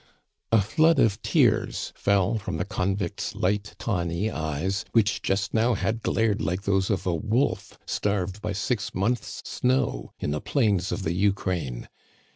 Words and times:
A 0.51 0.61
flood 0.63 0.97
of 0.97 1.21
tears 1.21 1.93
fell 1.95 2.39
from 2.39 2.57
the 2.57 2.65
convict's 2.65 3.35
light 3.35 3.75
tawny 3.77 4.31
eyes, 4.31 4.83
which 4.93 5.21
just 5.21 5.53
now 5.53 5.75
had 5.75 6.01
glared 6.01 6.41
like 6.41 6.63
those 6.63 6.89
of 6.89 7.05
a 7.05 7.13
wolf 7.13 7.77
starved 7.85 8.41
by 8.41 8.51
six 8.53 8.95
months' 8.95 9.43
snow 9.45 10.11
in 10.19 10.31
the 10.31 10.41
plains 10.41 10.91
of 10.91 11.03
the 11.03 11.13
Ukraine. 11.13 11.87